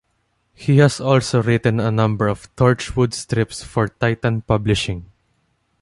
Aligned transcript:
He 0.55 0.77
has 0.79 0.99
also 0.99 1.43
written 1.43 1.79
a 1.79 1.91
number 1.91 2.27
of 2.27 2.49
"Torchwood" 2.55 3.13
strips 3.13 3.63
for 3.63 3.87
Titan 3.87 4.41
Publishing. 4.41 5.11